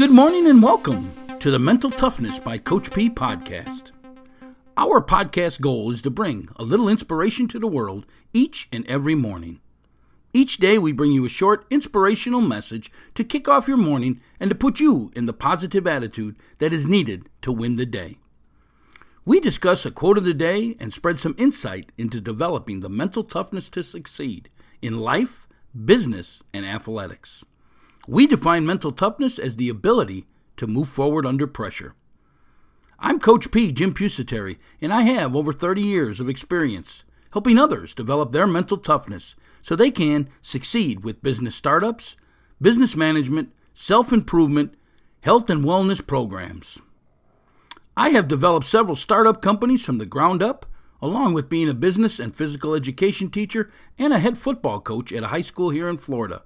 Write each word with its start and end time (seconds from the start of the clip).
Good 0.00 0.12
morning 0.12 0.46
and 0.46 0.62
welcome 0.62 1.12
to 1.40 1.50
the 1.50 1.58
Mental 1.58 1.90
Toughness 1.90 2.38
by 2.40 2.56
Coach 2.56 2.90
P 2.90 3.10
podcast. 3.10 3.90
Our 4.74 5.02
podcast 5.02 5.60
goal 5.60 5.90
is 5.90 6.00
to 6.00 6.10
bring 6.10 6.48
a 6.56 6.62
little 6.62 6.88
inspiration 6.88 7.46
to 7.48 7.58
the 7.58 7.66
world 7.66 8.06
each 8.32 8.66
and 8.72 8.86
every 8.86 9.14
morning. 9.14 9.60
Each 10.32 10.56
day, 10.56 10.78
we 10.78 10.92
bring 10.92 11.12
you 11.12 11.26
a 11.26 11.28
short, 11.28 11.66
inspirational 11.68 12.40
message 12.40 12.90
to 13.14 13.24
kick 13.24 13.46
off 13.46 13.68
your 13.68 13.76
morning 13.76 14.22
and 14.40 14.48
to 14.48 14.56
put 14.56 14.80
you 14.80 15.12
in 15.14 15.26
the 15.26 15.34
positive 15.34 15.86
attitude 15.86 16.34
that 16.60 16.72
is 16.72 16.86
needed 16.86 17.28
to 17.42 17.52
win 17.52 17.76
the 17.76 17.84
day. 17.84 18.16
We 19.26 19.38
discuss 19.38 19.84
a 19.84 19.90
quote 19.90 20.16
of 20.16 20.24
the 20.24 20.32
day 20.32 20.76
and 20.80 20.94
spread 20.94 21.18
some 21.18 21.34
insight 21.36 21.92
into 21.98 22.22
developing 22.22 22.80
the 22.80 22.88
mental 22.88 23.22
toughness 23.22 23.68
to 23.68 23.82
succeed 23.82 24.48
in 24.80 24.96
life, 24.96 25.46
business, 25.84 26.42
and 26.54 26.64
athletics. 26.64 27.44
We 28.06 28.26
define 28.26 28.66
mental 28.66 28.92
toughness 28.92 29.38
as 29.38 29.56
the 29.56 29.68
ability 29.68 30.26
to 30.56 30.66
move 30.66 30.88
forward 30.88 31.26
under 31.26 31.46
pressure. 31.46 31.94
I'm 32.98 33.18
Coach 33.18 33.50
P, 33.50 33.72
Jim 33.72 33.94
Pusateri, 33.94 34.58
and 34.80 34.92
I 34.92 35.02
have 35.02 35.34
over 35.34 35.52
30 35.52 35.80
years 35.82 36.20
of 36.20 36.28
experience 36.28 37.04
helping 37.32 37.58
others 37.58 37.94
develop 37.94 38.32
their 38.32 38.46
mental 38.46 38.76
toughness 38.76 39.36
so 39.62 39.76
they 39.76 39.90
can 39.90 40.28
succeed 40.42 41.04
with 41.04 41.22
business 41.22 41.54
startups, 41.54 42.16
business 42.60 42.96
management, 42.96 43.52
self 43.72 44.12
improvement, 44.12 44.74
health 45.20 45.50
and 45.50 45.64
wellness 45.64 46.04
programs. 46.04 46.78
I 47.96 48.10
have 48.10 48.28
developed 48.28 48.66
several 48.66 48.96
startup 48.96 49.42
companies 49.42 49.84
from 49.84 49.98
the 49.98 50.06
ground 50.06 50.42
up, 50.42 50.66
along 51.02 51.34
with 51.34 51.48
being 51.48 51.68
a 51.68 51.74
business 51.74 52.18
and 52.18 52.34
physical 52.34 52.74
education 52.74 53.30
teacher 53.30 53.70
and 53.98 54.12
a 54.12 54.18
head 54.18 54.38
football 54.38 54.80
coach 54.80 55.12
at 55.12 55.22
a 55.22 55.28
high 55.28 55.40
school 55.40 55.70
here 55.70 55.88
in 55.88 55.96
Florida. 55.96 56.42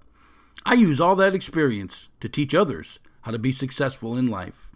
I 0.66 0.74
use 0.74 1.00
all 1.00 1.14
that 1.16 1.34
experience 1.34 2.08
to 2.20 2.28
teach 2.28 2.54
others 2.54 2.98
how 3.22 3.32
to 3.32 3.38
be 3.38 3.52
successful 3.52 4.16
in 4.16 4.28
life. 4.28 4.70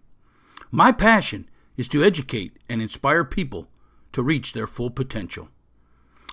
My 0.70 0.92
passion 0.92 1.48
is 1.78 1.88
to 1.88 2.04
educate 2.04 2.58
and 2.68 2.82
inspire 2.82 3.24
people 3.24 3.68
to 4.12 4.22
reach 4.22 4.52
their 4.52 4.66
full 4.66 4.90
potential. 4.90 5.48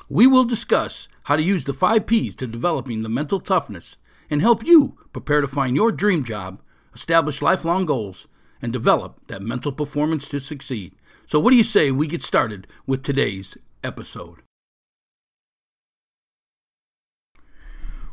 We 0.09 0.27
will 0.27 0.43
discuss 0.43 1.07
how 1.23 1.37
to 1.37 1.41
use 1.41 1.63
the 1.63 1.73
five 1.73 2.05
P's 2.05 2.35
to 2.37 2.47
developing 2.47 3.01
the 3.01 3.09
mental 3.09 3.39
toughness 3.39 3.97
and 4.29 4.41
help 4.41 4.65
you 4.65 4.97
prepare 5.13 5.41
to 5.41 5.47
find 5.47 5.75
your 5.75 5.91
dream 5.91 6.23
job, 6.23 6.61
establish 6.93 7.41
lifelong 7.41 7.85
goals, 7.85 8.27
and 8.61 8.73
develop 8.73 9.19
that 9.27 9.41
mental 9.41 9.71
performance 9.71 10.27
to 10.29 10.39
succeed. 10.39 10.93
So, 11.25 11.39
what 11.39 11.51
do 11.51 11.57
you 11.57 11.63
say 11.63 11.91
we 11.91 12.07
get 12.07 12.23
started 12.23 12.67
with 12.85 13.03
today's 13.03 13.57
episode? 13.83 14.44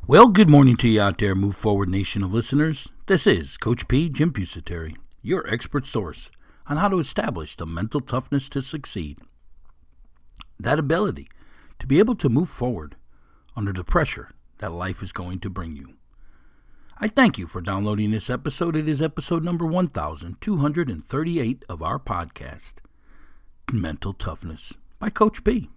Well, 0.08 0.30
good 0.30 0.50
morning 0.50 0.74
to 0.78 0.88
you 0.88 1.00
out 1.00 1.18
there, 1.18 1.36
Move 1.36 1.54
Forward 1.54 1.88
Nation 1.88 2.24
of 2.24 2.34
listeners. 2.34 2.88
This 3.06 3.24
is 3.24 3.56
Coach 3.56 3.86
P, 3.86 4.08
Jim 4.08 4.32
Pusateri, 4.32 4.96
your 5.22 5.48
expert 5.48 5.86
source 5.86 6.28
on 6.66 6.76
how 6.76 6.88
to 6.88 6.98
establish 6.98 7.54
the 7.54 7.66
mental 7.66 8.00
toughness 8.00 8.48
to 8.48 8.62
succeed. 8.62 9.20
That 10.58 10.80
ability 10.80 11.28
to 11.78 11.86
be 11.86 12.00
able 12.00 12.16
to 12.16 12.28
move 12.28 12.50
forward 12.50 12.96
under 13.54 13.72
the 13.72 13.84
pressure 13.84 14.30
that 14.58 14.72
life 14.72 15.04
is 15.04 15.12
going 15.12 15.38
to 15.38 15.48
bring 15.48 15.76
you. 15.76 15.94
I 16.98 17.06
thank 17.06 17.38
you 17.38 17.46
for 17.46 17.60
downloading 17.60 18.10
this 18.10 18.28
episode. 18.28 18.74
It 18.74 18.88
is 18.88 19.00
episode 19.00 19.44
number 19.44 19.66
1238 19.66 21.64
of 21.68 21.80
our 21.80 22.00
podcast, 22.00 22.74
Mental 23.72 24.12
Toughness 24.12 24.72
by 24.98 25.10
Coach 25.10 25.44
P. 25.44 25.70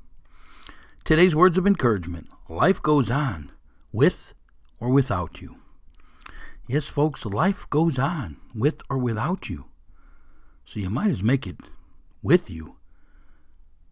Today's 1.04 1.36
words 1.36 1.60
of 1.60 1.68
encouragement 1.68 2.28
life 2.50 2.82
goes 2.82 3.12
on 3.12 3.52
with 3.96 4.34
or 4.78 4.90
without 4.90 5.42
you. 5.42 5.56
Yes, 6.68 6.90
folks, 6.90 7.26
life 7.26 7.66
goes 7.70 7.98
on 7.98 8.36
with 8.54 8.82
or 8.90 8.98
without 8.98 9.50
you. 9.50 9.66
So 10.66 10.82
you 10.82 10.90
might 10.90 11.12
as 11.12 11.24
make 11.24 11.48
it 11.48 11.56
with 12.22 12.50
you 12.50 12.76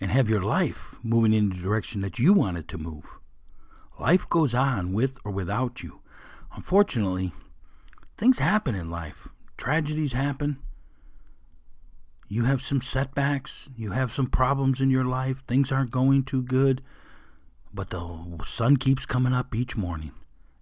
and 0.02 0.12
have 0.12 0.30
your 0.30 0.42
life 0.42 0.96
moving 1.04 1.34
in 1.34 1.48
the 1.48 1.56
direction 1.56 2.02
that 2.02 2.20
you 2.20 2.34
want 2.34 2.58
it 2.58 2.68
to 2.68 2.78
move. 2.78 3.06
Life 3.98 4.28
goes 4.28 4.54
on 4.54 4.92
with 4.92 5.20
or 5.24 5.32
without 5.32 5.82
you. 5.82 6.02
Unfortunately, 6.54 7.32
things 8.18 8.40
happen 8.40 8.76
in 8.76 8.92
life. 8.92 9.30
Tragedies 9.56 10.12
happen. 10.12 10.58
You 12.28 12.44
have 12.44 12.62
some 12.62 12.82
setbacks. 12.82 13.70
You 13.78 13.92
have 13.92 14.12
some 14.12 14.28
problems 14.28 14.82
in 14.82 14.90
your 14.90 15.06
life. 15.06 15.46
Things 15.48 15.72
aren't 15.72 15.92
going 15.92 16.24
too 16.24 16.42
good. 16.42 16.82
But 17.74 17.90
the 17.90 18.40
sun 18.46 18.78
keeps 18.78 19.08
coming 19.08 19.34
up 19.34 19.56
each 19.56 19.76
morning, 19.76 20.12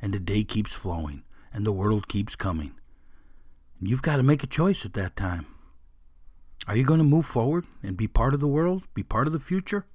and 0.01 0.13
the 0.13 0.19
day 0.19 0.45
keeps 0.45 0.73
flowing, 0.73 1.23
and 1.53 1.66
the 1.66 1.73
world 1.73 2.07
keeps 2.07 2.38
coming. 2.38 2.73
And 3.79 3.89
you've 3.89 4.01
got 4.01 4.17
to 4.17 4.23
make 4.23 4.44
a 4.44 4.47
choice 4.47 4.85
at 4.85 4.94
that 4.94 5.17
time. 5.17 5.45
Are 6.67 6.75
you 6.75 6.85
going 6.85 6.99
to 6.99 7.03
move 7.03 7.25
forward 7.25 7.66
and 7.83 7.97
be 7.97 8.07
part 8.07 8.33
of 8.33 8.39
the 8.39 8.47
world, 8.47 8.88
be 8.94 9.03
part 9.03 9.27
of 9.27 9.33
the 9.33 9.39
future? 9.39 9.85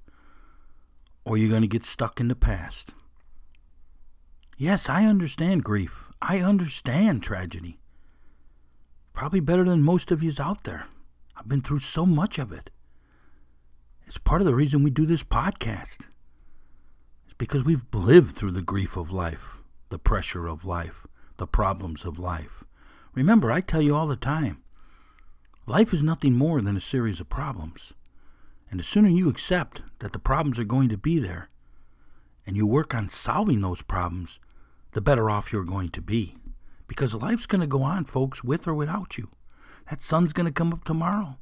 Or 1.25 1.33
are 1.33 1.37
you 1.37 1.49
going 1.49 1.63
to 1.63 1.67
get 1.67 1.85
stuck 1.85 2.19
in 2.19 2.27
the 2.27 2.35
past? 2.35 2.93
Yes, 4.57 4.87
I 4.87 5.05
understand 5.05 5.63
grief. 5.63 6.11
I 6.21 6.39
understand 6.39 7.23
tragedy. 7.23 7.79
Probably 9.13 9.39
better 9.39 9.63
than 9.63 9.81
most 9.81 10.11
of 10.11 10.23
yous 10.23 10.39
out 10.39 10.65
there. 10.65 10.85
I've 11.35 11.47
been 11.47 11.61
through 11.61 11.79
so 11.79 12.05
much 12.05 12.37
of 12.37 12.51
it. 12.51 12.69
It's 14.05 14.17
part 14.17 14.41
of 14.41 14.45
the 14.45 14.55
reason 14.55 14.83
we 14.83 14.91
do 14.91 15.05
this 15.05 15.23
podcast 15.23 16.07
because 17.37 17.63
we've 17.63 17.85
lived 17.93 18.35
through 18.35 18.51
the 18.51 18.61
grief 18.61 18.97
of 18.97 19.11
life, 19.11 19.57
the 19.89 19.99
pressure 19.99 20.47
of 20.47 20.65
life, 20.65 21.05
the 21.37 21.47
problems 21.47 22.03
of 22.03 22.17
life. 22.17 22.63
Remember, 23.13 23.51
I 23.51 23.61
tell 23.61 23.81
you 23.81 23.95
all 23.95 24.07
the 24.07 24.15
time 24.15 24.63
life 25.65 25.93
is 25.93 26.01
nothing 26.01 26.33
more 26.33 26.61
than 26.61 26.77
a 26.77 26.81
series 26.81 27.19
of 27.19 27.29
problems. 27.29 27.93
And 28.71 28.79
the 28.79 28.83
sooner 28.83 29.09
you 29.09 29.29
accept 29.29 29.83
that 29.99 30.13
the 30.13 30.19
problems 30.19 30.59
are 30.59 30.65
going 30.65 30.89
to 30.89 30.97
be 30.97 31.19
there 31.19 31.49
and 32.45 32.55
you 32.55 32.65
work 32.65 32.95
on 32.95 33.09
solving 33.09 33.59
those 33.59 33.81
problems, 33.81 34.39
the 34.93 35.01
better 35.01 35.29
off 35.29 35.51
you're 35.51 35.65
going 35.65 35.89
to 35.89 36.01
be. 36.01 36.35
Because 36.87 37.13
life's 37.13 37.45
going 37.45 37.61
to 37.61 37.67
go 37.67 37.83
on, 37.83 38.05
folks, 38.05 38.43
with 38.43 38.67
or 38.67 38.73
without 38.73 39.17
you. 39.17 39.29
That 39.89 40.01
sun's 40.01 40.31
going 40.31 40.45
to 40.45 40.53
come 40.53 40.71
up 40.71 40.85
tomorrow. 40.85 41.37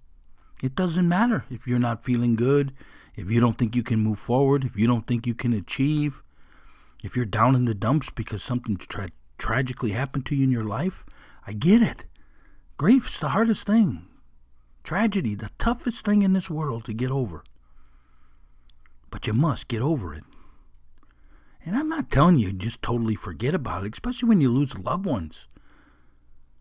It 0.63 0.73
doesn't 0.75 1.07
matter 1.07 1.45
if 1.51 1.67
you're 1.67 1.77
not 1.77 2.03
feeling 2.03 2.35
good, 2.35 2.73
if 3.15 3.31
you 3.31 3.39
don't 3.39 3.57
think 3.57 3.75
you 3.75 3.83
can 3.83 3.99
move 3.99 4.19
forward, 4.19 4.65
if 4.65 4.75
you 4.75 4.87
don't 4.87 5.07
think 5.07 5.25
you 5.25 5.33
can 5.33 5.53
achieve, 5.53 6.21
if 7.03 7.15
you're 7.15 7.25
down 7.25 7.55
in 7.55 7.65
the 7.65 7.75
dumps 7.75 8.09
because 8.09 8.43
something 8.43 8.77
tra- 8.77 9.09
tragically 9.37 9.91
happened 9.91 10.25
to 10.25 10.35
you 10.35 10.43
in 10.43 10.51
your 10.51 10.63
life, 10.63 11.05
I 11.45 11.53
get 11.53 11.81
it. 11.81 12.05
Grief's 12.77 13.19
the 13.19 13.29
hardest 13.29 13.65
thing. 13.65 14.07
Tragedy, 14.83 15.35
the 15.35 15.51
toughest 15.57 16.05
thing 16.05 16.21
in 16.21 16.33
this 16.33 16.49
world 16.49 16.85
to 16.85 16.93
get 16.93 17.11
over. 17.11 17.43
But 19.09 19.27
you 19.27 19.33
must 19.33 19.67
get 19.67 19.81
over 19.81 20.13
it. 20.13 20.23
And 21.65 21.75
I'm 21.75 21.89
not 21.89 22.11
telling 22.11 22.37
you 22.37 22.53
just 22.53 22.81
totally 22.81 23.15
forget 23.15 23.55
about 23.55 23.85
it, 23.85 23.93
especially 23.93 24.29
when 24.29 24.41
you 24.41 24.51
lose 24.51 24.77
loved 24.77 25.05
ones. 25.05 25.47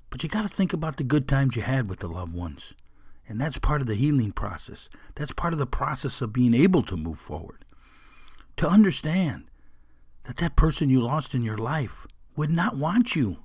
But 0.08 0.22
you 0.22 0.28
got 0.28 0.42
to 0.42 0.48
think 0.48 0.72
about 0.72 0.96
the 0.96 1.04
good 1.04 1.26
times 1.26 1.56
you 1.56 1.62
had 1.62 1.88
with 1.88 1.98
the 1.98 2.08
loved 2.08 2.32
ones. 2.32 2.74
And 3.26 3.40
that's 3.40 3.58
part 3.58 3.80
of 3.80 3.86
the 3.86 3.94
healing 3.94 4.32
process. 4.32 4.88
That's 5.14 5.32
part 5.32 5.52
of 5.52 5.58
the 5.58 5.66
process 5.66 6.20
of 6.20 6.32
being 6.32 6.54
able 6.54 6.82
to 6.82 6.96
move 6.96 7.18
forward. 7.18 7.64
To 8.58 8.68
understand 8.68 9.44
that 10.24 10.36
that 10.38 10.56
person 10.56 10.90
you 10.90 11.00
lost 11.00 11.34
in 11.34 11.42
your 11.42 11.56
life 11.56 12.06
would 12.36 12.50
not 12.50 12.76
want 12.76 13.16
you 13.16 13.38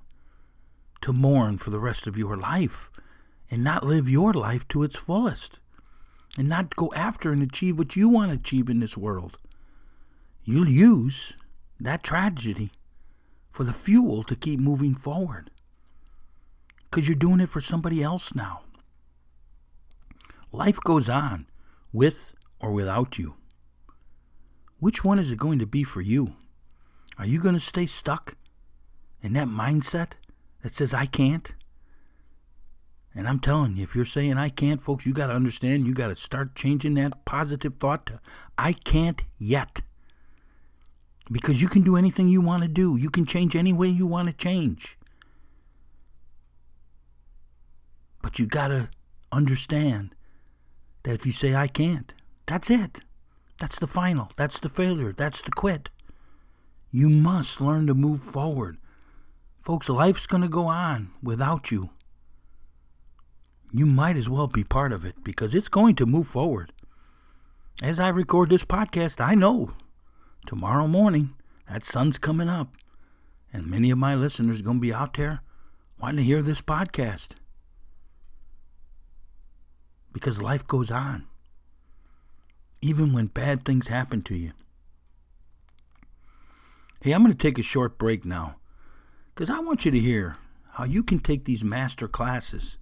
to 1.01 1.13
mourn 1.13 1.57
for 1.57 1.69
the 1.69 1.79
rest 1.79 2.07
of 2.07 2.17
your 2.17 2.35
life 2.37 2.89
and 3.49 3.63
not 3.63 3.85
live 3.85 4.09
your 4.09 4.33
life 4.33 4.67
to 4.69 4.83
its 4.83 4.97
fullest 4.97 5.59
and 6.37 6.47
not 6.49 6.75
go 6.75 6.91
after 6.95 7.31
and 7.31 7.41
achieve 7.41 7.77
what 7.77 7.95
you 7.95 8.09
want 8.09 8.31
to 8.31 8.37
achieve 8.37 8.69
in 8.69 8.79
this 8.79 8.97
world. 8.97 9.37
You'll 10.43 10.69
use 10.69 11.35
that 11.79 12.03
tragedy 12.03 12.71
for 13.51 13.63
the 13.63 13.73
fuel 13.73 14.23
to 14.23 14.35
keep 14.35 14.59
moving 14.59 14.93
forward 14.93 15.51
because 16.89 17.07
you're 17.07 17.15
doing 17.15 17.39
it 17.39 17.49
for 17.49 17.61
somebody 17.61 18.03
else 18.03 18.35
now. 18.35 18.61
Life 20.51 20.79
goes 20.83 21.09
on, 21.09 21.47
with 21.93 22.33
or 22.59 22.71
without 22.71 23.17
you. 23.17 23.35
Which 24.79 25.03
one 25.03 25.19
is 25.19 25.31
it 25.31 25.37
going 25.37 25.59
to 25.59 25.67
be 25.67 25.83
for 25.83 26.01
you? 26.01 26.35
Are 27.17 27.25
you 27.25 27.39
going 27.39 27.53
to 27.53 27.59
stay 27.59 27.85
stuck 27.85 28.35
in 29.21 29.33
that 29.33 29.47
mindset 29.47 30.13
that 30.61 30.73
says, 30.73 30.93
I 30.93 31.05
can't? 31.05 31.53
And 33.13 33.27
I'm 33.27 33.39
telling 33.39 33.75
you, 33.75 33.83
if 33.83 33.95
you're 33.95 34.05
saying 34.05 34.37
I 34.37 34.49
can't, 34.49 34.81
folks, 34.81 35.05
you 35.05 35.13
got 35.13 35.27
to 35.27 35.33
understand, 35.33 35.85
you 35.85 35.93
got 35.93 36.07
to 36.07 36.15
start 36.15 36.55
changing 36.55 36.93
that 36.93 37.25
positive 37.25 37.73
thought 37.79 38.05
to 38.07 38.19
I 38.57 38.73
can't 38.73 39.21
yet. 39.37 39.81
Because 41.31 41.61
you 41.61 41.67
can 41.67 41.81
do 41.81 41.97
anything 41.97 42.27
you 42.27 42.41
want 42.41 42.63
to 42.63 42.69
do, 42.69 42.95
you 42.95 43.09
can 43.09 43.25
change 43.25 43.55
any 43.55 43.73
way 43.73 43.87
you 43.87 44.07
want 44.07 44.29
to 44.29 44.33
change. 44.33 44.97
But 48.21 48.39
you 48.39 48.47
got 48.47 48.69
to 48.69 48.89
understand 49.31 50.15
that 51.03 51.13
if 51.13 51.25
you 51.25 51.31
say, 51.31 51.55
I 51.55 51.67
can't, 51.67 52.13
that's 52.45 52.69
it. 52.69 53.01
That's 53.59 53.79
the 53.79 53.87
final. 53.87 54.31
That's 54.37 54.59
the 54.59 54.69
failure. 54.69 55.11
That's 55.13 55.41
the 55.41 55.51
quit. 55.51 55.89
You 56.91 57.09
must 57.09 57.61
learn 57.61 57.87
to 57.87 57.93
move 57.93 58.21
forward. 58.23 58.77
Folks, 59.61 59.89
life's 59.89 60.25
going 60.27 60.43
to 60.43 60.49
go 60.49 60.65
on 60.65 61.09
without 61.21 61.71
you. 61.71 61.89
you 63.71 63.85
might 63.85 64.17
as 64.17 64.27
well 64.29 64.47
be 64.47 64.63
part 64.63 64.91
of 64.91 65.05
it 65.05 65.23
because 65.23 65.53
it's 65.53 65.69
going 65.69 65.95
to 65.95 66.05
move 66.05 66.27
forward. 66.27 66.71
As 67.81 67.99
I 67.99 68.09
record 68.09 68.49
this 68.49 68.65
podcast, 68.65 69.21
I 69.21 69.35
know 69.35 69.71
tomorrow 70.47 70.87
morning 70.87 71.35
that 71.69 71.83
sun's 71.83 72.17
coming 72.17 72.49
up, 72.49 72.75
and 73.53 73.67
many 73.67 73.91
of 73.91 73.97
my 73.97 74.15
listeners 74.15 74.59
are 74.59 74.63
going 74.63 74.77
to 74.77 74.81
be 74.81 74.93
out 74.93 75.13
there 75.13 75.41
wanting 75.99 76.17
to 76.17 76.23
hear 76.23 76.41
this 76.41 76.61
podcast 76.61 77.35
because 80.11 80.41
life 80.41 80.65
goes 80.67 80.91
on, 80.91 81.27
even 82.81 83.13
when 83.13 83.27
bad 83.27 83.65
things 83.65 83.87
happen 83.87 84.21
to 84.23 84.35
you. 84.35 84.51
Hey, 87.01 87.13
I'm 87.13 87.23
going 87.23 87.31
to 87.31 87.37
take 87.37 87.57
a 87.57 87.63
short 87.63 87.97
break 87.97 88.25
now 88.25 88.57
because 89.33 89.49
I 89.49 89.59
want 89.59 89.85
you 89.85 89.91
to 89.91 89.99
hear 89.99 90.35
how 90.73 90.83
you 90.83 91.03
can 91.03 91.19
take 91.19 91.45
these 91.45 91.63
master 91.63 92.07
classes 92.07 92.77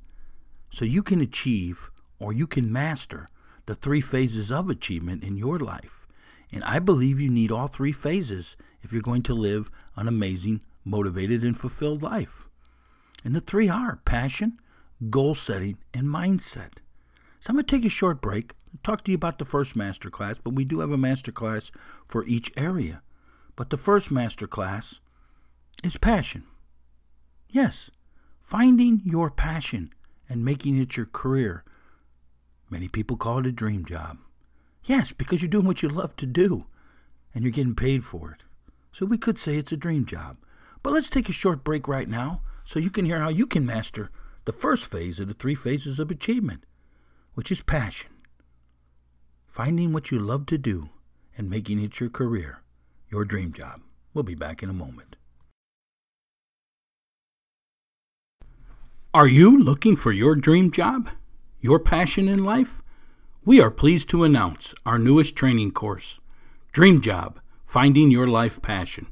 so 0.69 0.85
you 0.85 1.03
can 1.03 1.21
achieve 1.21 1.91
or 2.19 2.33
you 2.33 2.47
can 2.47 2.71
master 2.71 3.27
the 3.67 3.75
three 3.75 4.01
phases 4.01 4.51
of 4.51 4.69
achievement 4.69 5.23
in 5.23 5.37
your 5.37 5.59
life. 5.59 6.07
And 6.51 6.63
I 6.63 6.79
believe 6.79 7.19
you 7.19 7.29
need 7.29 7.51
all 7.51 7.67
three 7.67 7.91
phases 7.91 8.55
if 8.81 8.91
you're 8.91 9.01
going 9.01 9.23
to 9.23 9.33
live 9.33 9.69
an 9.95 10.07
amazing, 10.07 10.63
motivated, 10.85 11.43
and 11.43 11.59
fulfilled 11.59 12.01
life. 12.01 12.47
And 13.23 13.35
the 13.35 13.41
three 13.41 13.67
are 13.69 13.97
passion, 14.05 14.59
goal 15.09 15.35
setting, 15.35 15.77
and 15.93 16.07
mindset. 16.07 16.73
So 17.39 17.49
I'm 17.49 17.55
going 17.55 17.65
to 17.65 17.75
take 17.75 17.85
a 17.85 17.89
short 17.89 18.21
break, 18.21 18.53
talk 18.83 19.03
to 19.03 19.11
you 19.11 19.15
about 19.15 19.37
the 19.37 19.45
first 19.45 19.75
master 19.75 20.09
class, 20.09 20.37
but 20.43 20.55
we 20.55 20.65
do 20.65 20.79
have 20.79 20.91
a 20.91 20.97
master 20.97 21.31
class 21.31 21.71
for 22.05 22.25
each 22.25 22.51
area. 22.57 23.01
But 23.55 23.69
the 23.69 23.77
first 23.77 24.11
master 24.11 24.47
class 24.47 24.99
is 25.83 25.97
passion. 25.97 26.43
Yes, 27.49 27.91
finding 28.41 29.01
your 29.05 29.29
passion 29.29 29.93
and 30.29 30.43
making 30.43 30.77
it 30.81 30.97
your 30.97 31.05
career. 31.05 31.63
Many 32.69 32.87
people 32.87 33.17
call 33.17 33.39
it 33.39 33.45
a 33.45 33.51
dream 33.51 33.85
job. 33.85 34.17
Yes, 34.83 35.11
because 35.11 35.41
you're 35.41 35.49
doing 35.49 35.65
what 35.65 35.81
you 35.83 35.89
love 35.89 36.15
to 36.17 36.25
do 36.25 36.65
and 37.33 37.43
you're 37.43 37.51
getting 37.51 37.75
paid 37.75 38.03
for 38.05 38.31
it. 38.31 38.43
So 38.91 39.05
we 39.05 39.17
could 39.17 39.37
say 39.37 39.57
it's 39.57 39.71
a 39.71 39.77
dream 39.77 40.05
job. 40.05 40.37
But 40.81 40.93
let's 40.93 41.09
take 41.09 41.29
a 41.29 41.33
short 41.33 41.63
break 41.63 41.87
right 41.87 42.09
now 42.09 42.41
so 42.63 42.79
you 42.79 42.89
can 42.89 43.05
hear 43.05 43.19
how 43.19 43.29
you 43.29 43.45
can 43.45 43.65
master 43.65 44.09
the 44.45 44.53
first 44.53 44.85
phase 44.85 45.19
of 45.19 45.27
the 45.27 45.33
three 45.33 45.55
phases 45.55 45.99
of 45.99 46.09
achievement, 46.09 46.65
which 47.37 47.51
is 47.51 47.61
passion. 47.61 48.09
Finding 49.45 49.93
what 49.93 50.09
you 50.09 50.17
love 50.17 50.47
to 50.47 50.57
do 50.57 50.89
and 51.37 51.47
making 51.47 51.79
it 51.79 51.99
your 51.99 52.09
career, 52.09 52.63
your 53.11 53.25
dream 53.25 53.53
job. 53.53 53.79
We'll 54.11 54.23
be 54.23 54.33
back 54.33 54.63
in 54.63 54.71
a 54.71 54.73
moment. 54.73 55.15
Are 59.13 59.27
you 59.27 59.55
looking 59.55 59.95
for 59.95 60.11
your 60.11 60.33
dream 60.33 60.71
job? 60.71 61.11
Your 61.61 61.77
passion 61.77 62.27
in 62.27 62.43
life? 62.43 62.81
We 63.45 63.61
are 63.61 63.69
pleased 63.69 64.09
to 64.09 64.23
announce 64.23 64.73
our 64.83 64.97
newest 64.97 65.35
training 65.35 65.73
course, 65.73 66.19
Dream 66.71 67.01
Job 67.01 67.39
Finding 67.67 68.09
Your 68.09 68.25
Life 68.25 68.63
Passion. 68.63 69.05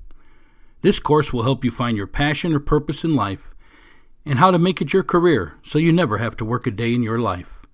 This 0.81 0.97
course 0.97 1.31
will 1.31 1.43
help 1.43 1.63
you 1.63 1.69
find 1.69 1.95
your 1.95 2.07
passion 2.07 2.55
or 2.55 2.59
purpose 2.59 3.03
in 3.03 3.15
life 3.15 3.53
and 4.25 4.39
how 4.39 4.49
to 4.49 4.57
make 4.57 4.81
it 4.81 4.93
your 4.93 5.03
career 5.03 5.53
so 5.61 5.77
you 5.77 5.93
never 5.93 6.17
have 6.17 6.35
to 6.37 6.43
work 6.45 6.65
a 6.65 6.71
day 6.71 6.91
in 6.91 7.03
your 7.03 7.19
life. 7.19 7.64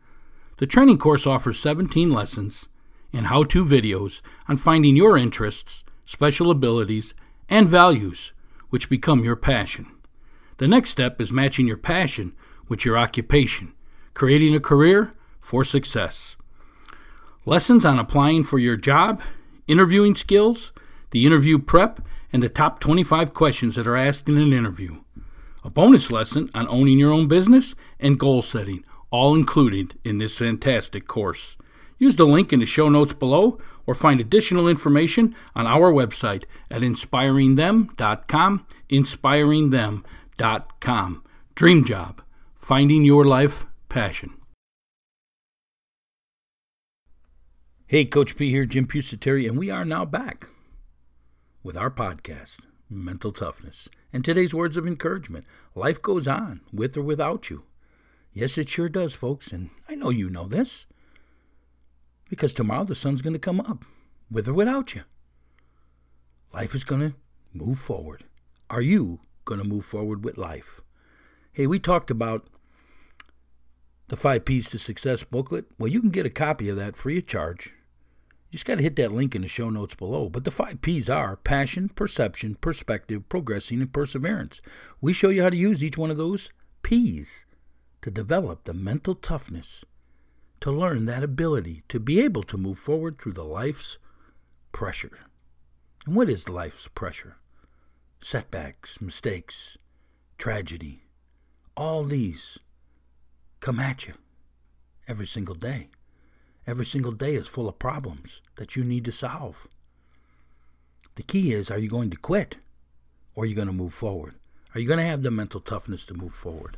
The 0.61 0.67
training 0.67 0.99
course 0.99 1.25
offers 1.25 1.59
17 1.59 2.11
lessons 2.11 2.67
and 3.11 3.25
how 3.25 3.45
to 3.45 3.65
videos 3.65 4.21
on 4.47 4.57
finding 4.57 4.95
your 4.95 5.17
interests, 5.17 5.83
special 6.05 6.51
abilities, 6.51 7.15
and 7.49 7.67
values 7.67 8.31
which 8.69 8.87
become 8.87 9.23
your 9.23 9.35
passion. 9.35 9.87
The 10.59 10.67
next 10.67 10.91
step 10.91 11.19
is 11.19 11.31
matching 11.31 11.65
your 11.65 11.77
passion 11.77 12.35
with 12.69 12.85
your 12.85 12.95
occupation, 12.95 13.73
creating 14.13 14.53
a 14.53 14.59
career 14.59 15.15
for 15.39 15.65
success. 15.65 16.35
Lessons 17.43 17.83
on 17.83 17.97
applying 17.97 18.43
for 18.43 18.59
your 18.59 18.77
job, 18.77 19.19
interviewing 19.65 20.13
skills, 20.13 20.73
the 21.09 21.25
interview 21.25 21.57
prep, 21.57 22.05
and 22.31 22.43
the 22.43 22.49
top 22.49 22.79
25 22.79 23.33
questions 23.33 23.73
that 23.77 23.87
are 23.87 23.97
asked 23.97 24.29
in 24.29 24.37
an 24.37 24.53
interview. 24.53 25.01
A 25.63 25.71
bonus 25.71 26.11
lesson 26.11 26.51
on 26.53 26.67
owning 26.67 26.99
your 26.99 27.11
own 27.11 27.27
business 27.27 27.73
and 27.99 28.19
goal 28.19 28.43
setting, 28.43 28.85
all 29.11 29.35
included 29.35 29.99
in 30.03 30.17
this 30.17 30.37
fantastic 30.37 31.07
course. 31.07 31.57
Use 31.99 32.15
the 32.15 32.25
link 32.25 32.51
in 32.51 32.59
the 32.59 32.65
show 32.65 32.89
notes 32.89 33.13
below 33.13 33.59
or 33.85 33.93
find 33.93 34.19
additional 34.19 34.67
information 34.67 35.35
on 35.55 35.67
our 35.67 35.91
website 35.91 36.45
at 36.71 36.81
inspiringthem.com. 36.81 38.65
Inspiringthem.com. 38.89 41.23
Dream 41.53 41.85
Job, 41.85 42.21
finding 42.55 43.03
your 43.03 43.25
life 43.25 43.67
passion. 43.89 44.33
Hey, 47.85 48.05
Coach 48.05 48.37
P 48.37 48.49
here, 48.49 48.65
Jim 48.65 48.87
Pusateri, 48.87 49.47
and 49.47 49.59
we 49.59 49.69
are 49.69 49.83
now 49.83 50.05
back 50.05 50.47
with 51.61 51.75
our 51.75 51.91
podcast, 51.91 52.61
Mental 52.89 53.33
Toughness, 53.33 53.89
and 54.13 54.23
today's 54.23 54.53
words 54.53 54.77
of 54.77 54.87
encouragement. 54.87 55.45
Life 55.75 56.01
goes 56.01 56.25
on, 56.27 56.61
with 56.71 56.95
or 56.95 57.01
without 57.01 57.49
you. 57.49 57.63
Yes, 58.33 58.57
it 58.57 58.69
sure 58.69 58.89
does, 58.89 59.13
folks, 59.13 59.51
and 59.51 59.69
I 59.89 59.95
know 59.95 60.09
you 60.09 60.29
know 60.29 60.47
this. 60.47 60.85
Because 62.29 62.53
tomorrow 62.53 62.85
the 62.85 62.95
sun's 62.95 63.21
going 63.21 63.33
to 63.33 63.39
come 63.39 63.59
up, 63.59 63.83
with 64.29 64.47
or 64.47 64.53
without 64.53 64.95
you. 64.95 65.03
Life 66.53 66.73
is 66.73 66.83
going 66.83 67.01
to 67.01 67.15
move 67.53 67.79
forward. 67.79 68.23
Are 68.69 68.81
you 68.81 69.19
going 69.45 69.61
to 69.61 69.67
move 69.67 69.85
forward 69.85 70.23
with 70.23 70.37
life. 70.37 70.81
Hey, 71.51 71.67
we 71.67 71.79
talked 71.79 72.11
about 72.11 72.47
the 74.07 74.15
Five 74.15 74.45
P's 74.45 74.69
to 74.69 74.77
Success 74.77 75.23
booklet. 75.23 75.65
Well, 75.77 75.89
you 75.89 75.99
can 75.99 76.09
get 76.09 76.25
a 76.25 76.29
copy 76.29 76.69
of 76.69 76.77
that 76.77 76.95
free 76.95 77.17
of 77.17 77.27
charge. 77.27 77.73
You 78.49 78.57
just 78.57 78.65
got 78.65 78.75
to 78.75 78.83
hit 78.83 78.95
that 78.97 79.11
link 79.11 79.35
in 79.35 79.41
the 79.41 79.47
show 79.47 79.69
notes 79.69 79.95
below. 79.95 80.29
But 80.29 80.43
the 80.43 80.51
five 80.51 80.81
P's 80.81 81.09
are 81.09 81.37
passion, 81.37 81.89
perception, 81.89 82.55
perspective, 82.55 83.29
progressing, 83.29 83.81
and 83.81 83.91
perseverance. 83.91 84.61
We 84.99 85.13
show 85.13 85.29
you 85.29 85.43
how 85.43 85.49
to 85.49 85.55
use 85.55 85.83
each 85.83 85.97
one 85.97 86.11
of 86.11 86.17
those 86.17 86.51
P's 86.83 87.45
to 88.01 88.11
develop 88.11 88.63
the 88.63 88.73
mental 88.73 89.15
toughness, 89.15 89.85
to 90.59 90.71
learn 90.71 91.05
that 91.05 91.23
ability 91.23 91.83
to 91.89 91.99
be 91.99 92.19
able 92.21 92.43
to 92.43 92.57
move 92.57 92.79
forward 92.79 93.19
through 93.19 93.33
the 93.33 93.43
life's 93.43 93.97
pressure. 94.71 95.19
And 96.05 96.15
what 96.15 96.29
is 96.29 96.49
life's 96.49 96.87
pressure? 96.87 97.37
setbacks, 98.21 99.01
mistakes, 99.01 99.77
tragedy, 100.37 101.03
all 101.75 102.03
these 102.03 102.59
come 103.59 103.79
at 103.79 104.07
you 104.07 104.13
every 105.07 105.25
single 105.25 105.55
day. 105.55 105.89
Every 106.67 106.85
single 106.85 107.11
day 107.11 107.33
is 107.35 107.47
full 107.47 107.67
of 107.67 107.79
problems 107.79 108.41
that 108.57 108.75
you 108.75 108.83
need 108.83 109.03
to 109.05 109.11
solve. 109.11 109.67
The 111.15 111.23
key 111.23 111.51
is 111.51 111.71
are 111.71 111.79
you 111.79 111.89
going 111.89 112.11
to 112.11 112.17
quit 112.17 112.57
or 113.33 113.43
are 113.43 113.47
you 113.47 113.55
going 113.55 113.67
to 113.67 113.73
move 113.73 113.93
forward? 113.93 114.35
Are 114.73 114.79
you 114.79 114.87
going 114.87 114.99
to 114.99 115.05
have 115.05 115.23
the 115.23 115.31
mental 115.31 115.59
toughness 115.59 116.05
to 116.05 116.13
move 116.13 116.33
forward? 116.33 116.77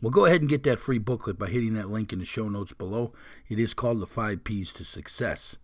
Well, 0.00 0.10
go 0.10 0.26
ahead 0.26 0.40
and 0.40 0.48
get 0.48 0.62
that 0.62 0.78
free 0.78 0.98
booklet 0.98 1.38
by 1.38 1.48
hitting 1.48 1.74
that 1.74 1.90
link 1.90 2.12
in 2.12 2.20
the 2.20 2.24
show 2.24 2.48
notes 2.48 2.72
below. 2.72 3.12
It 3.48 3.58
is 3.58 3.74
called 3.74 4.00
The 4.00 4.06
Five 4.06 4.44
P's 4.44 4.72
to 4.74 4.84
Success. 4.84 5.56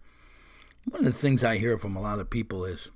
One 0.88 1.06
of 1.06 1.12
the 1.12 1.18
things 1.18 1.44
I 1.44 1.58
hear 1.58 1.78
from 1.78 1.94
a 1.94 2.00
lot 2.00 2.18
of 2.18 2.30
people 2.30 2.64
is, 2.64 2.90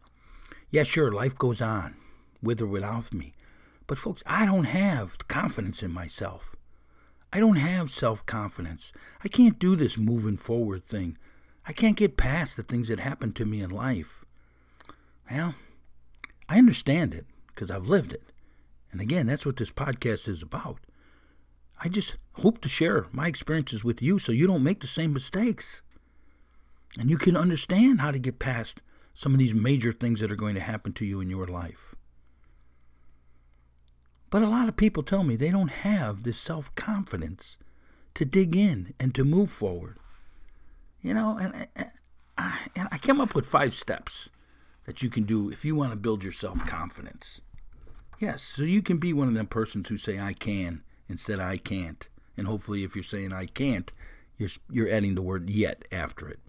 yeah, 0.70 0.82
sure, 0.82 1.12
life 1.12 1.38
goes 1.38 1.62
on 1.62 1.96
with 2.42 2.60
or 2.60 2.66
without 2.66 3.14
me. 3.14 3.34
But, 3.86 3.98
folks, 3.98 4.22
I 4.26 4.44
don't 4.46 4.64
have 4.64 5.16
confidence 5.28 5.82
in 5.82 5.92
myself. 5.92 6.56
I 7.32 7.40
don't 7.40 7.56
have 7.56 7.92
self 7.92 8.26
confidence. 8.26 8.92
I 9.22 9.28
can't 9.28 9.58
do 9.58 9.76
this 9.76 9.96
moving 9.96 10.36
forward 10.36 10.82
thing. 10.82 11.18
I 11.66 11.72
can't 11.72 11.96
get 11.96 12.16
past 12.16 12.56
the 12.56 12.62
things 12.62 12.88
that 12.88 13.00
happened 13.00 13.36
to 13.36 13.44
me 13.44 13.60
in 13.60 13.70
life. 13.70 14.24
Well, 15.30 15.54
I 16.48 16.58
understand 16.58 17.14
it 17.14 17.26
because 17.48 17.70
I've 17.70 17.86
lived 17.86 18.12
it. 18.12 18.24
And 18.90 19.00
again, 19.00 19.26
that's 19.26 19.44
what 19.46 19.56
this 19.56 19.70
podcast 19.70 20.28
is 20.28 20.42
about. 20.42 20.80
I 21.80 21.88
just 21.88 22.16
hope 22.34 22.60
to 22.62 22.68
share 22.68 23.06
my 23.12 23.28
experiences 23.28 23.84
with 23.84 24.02
you 24.02 24.18
so 24.18 24.32
you 24.32 24.46
don't 24.46 24.62
make 24.64 24.80
the 24.80 24.86
same 24.86 25.12
mistakes. 25.12 25.82
And 26.98 27.08
you 27.08 27.18
can 27.18 27.36
understand 27.36 28.00
how 28.00 28.10
to 28.10 28.18
get 28.18 28.38
past 28.38 28.82
some 29.14 29.32
of 29.32 29.38
these 29.38 29.54
major 29.54 29.92
things 29.92 30.20
that 30.20 30.30
are 30.30 30.36
going 30.36 30.54
to 30.54 30.60
happen 30.60 30.92
to 30.94 31.04
you 31.04 31.20
in 31.20 31.30
your 31.30 31.46
life. 31.46 31.94
But 34.30 34.42
a 34.42 34.48
lot 34.48 34.68
of 34.68 34.76
people 34.76 35.02
tell 35.02 35.22
me 35.22 35.36
they 35.36 35.50
don't 35.50 35.68
have 35.68 36.22
this 36.22 36.38
self 36.38 36.74
confidence 36.74 37.56
to 38.14 38.24
dig 38.24 38.56
in 38.56 38.94
and 38.98 39.14
to 39.14 39.24
move 39.24 39.50
forward. 39.50 39.98
You 41.00 41.14
know, 41.14 41.38
and 41.38 41.68
I, 42.36 42.58
I 42.90 42.98
came 42.98 43.20
up 43.20 43.34
with 43.34 43.46
five 43.46 43.74
steps 43.74 44.30
that 44.84 45.02
you 45.02 45.10
can 45.10 45.22
do 45.22 45.50
if 45.50 45.64
you 45.64 45.74
want 45.74 45.92
to 45.92 45.96
build 45.96 46.22
your 46.22 46.32
self 46.32 46.66
confidence. 46.66 47.40
Yes, 48.18 48.42
so 48.42 48.64
you 48.64 48.82
can 48.82 48.98
be 48.98 49.12
one 49.12 49.28
of 49.28 49.34
them 49.34 49.46
persons 49.46 49.88
who 49.88 49.96
say 49.96 50.18
I 50.18 50.32
can 50.32 50.82
instead 51.08 51.40
I 51.40 51.56
can't. 51.56 52.08
And 52.36 52.46
hopefully 52.46 52.84
if 52.84 52.94
you're 52.94 53.02
saying 53.02 53.32
I 53.32 53.46
can't, 53.46 53.92
you're 54.36 54.50
you're 54.70 54.90
adding 54.90 55.14
the 55.14 55.22
word 55.22 55.50
yet 55.50 55.84
after 55.90 56.28
it. 56.28 56.40